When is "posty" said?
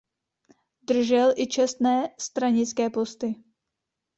2.89-3.35